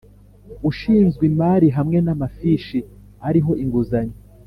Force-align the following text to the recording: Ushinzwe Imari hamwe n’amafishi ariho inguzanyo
Ushinzwe 0.69 1.23
Imari 1.31 1.67
hamwe 1.77 1.97
n’amafishi 2.05 2.79
ariho 3.27 3.51
inguzanyo 3.63 4.17